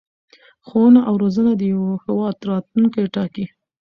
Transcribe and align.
ښوونه 0.67 0.99
او 1.07 1.13
رزونه 1.23 1.51
د 1.55 1.61
یو 1.73 1.83
هېواد 2.05 2.35
راتلوونکی 2.49 3.05
ټاکي. 3.15 3.45